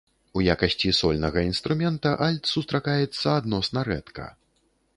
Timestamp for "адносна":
3.41-3.79